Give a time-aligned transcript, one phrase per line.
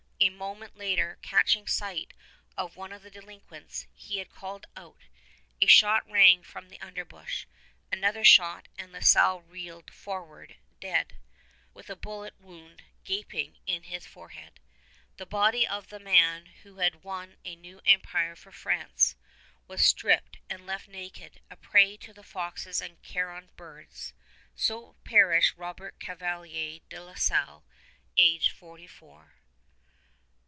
[0.23, 2.13] A moment later, catching sight
[2.55, 5.01] of one of the delinquents, he had called out.
[5.59, 7.45] A shot rang from the underbush;
[7.91, 11.15] another shot; and La Salle reeled forward dead,
[11.73, 14.59] with a bullet wound gaping in his forehead.
[15.17, 19.15] The body of the man who had won a new empire for France
[19.67, 24.13] was stripped and left naked, a prey to the foxes and carrion birds.
[24.55, 27.65] So perished Robert Cavelier de La Salle,
[28.17, 29.33] aged forty four.